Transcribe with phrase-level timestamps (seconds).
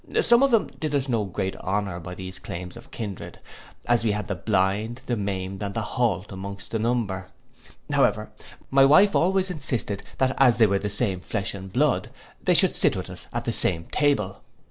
[0.21, 3.37] Some of them did us no great honour by these claims of kindred;
[3.85, 7.29] as we had the blind, the maimed, and the halt amongst the number.
[7.91, 8.31] However,
[8.71, 12.09] my wife always insisted that as they were the same flesh and blood,
[12.43, 14.41] they should sit with us at the same table.